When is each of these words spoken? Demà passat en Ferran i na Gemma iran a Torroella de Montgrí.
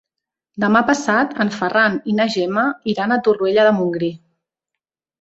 Demà 0.63 0.81
passat 0.87 1.35
en 1.45 1.53
Ferran 1.59 1.99
i 2.13 2.17
na 2.21 2.27
Gemma 2.39 2.65
iran 2.95 3.17
a 3.17 3.21
Torroella 3.31 3.71
de 3.71 3.79
Montgrí. 3.81 4.15